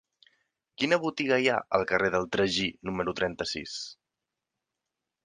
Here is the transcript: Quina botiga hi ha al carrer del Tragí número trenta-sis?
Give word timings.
Quina 0.83 0.97
botiga 1.01 1.37
hi 1.43 1.51
ha 1.51 1.57
al 1.79 1.85
carrer 1.91 2.09
del 2.15 2.25
Tragí 2.37 2.65
número 2.91 3.15
trenta-sis? 3.21 3.77